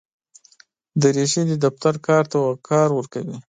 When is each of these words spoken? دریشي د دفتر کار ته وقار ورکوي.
دریشي 1.01 1.41
د 1.47 1.53
دفتر 1.65 1.93
کار 2.07 2.23
ته 2.31 2.37
وقار 2.47 2.89
ورکوي. 2.93 3.37